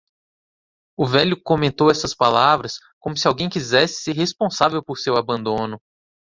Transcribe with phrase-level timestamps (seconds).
[0.97, 5.79] O velho comentou essas palavras, como se alguém quisesse ser responsável por seu abandono.